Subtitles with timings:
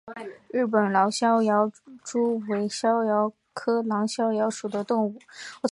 [0.49, 1.71] 日本狼逍遥
[2.03, 5.19] 蛛为逍遥蛛科狼逍遥蛛属的动物。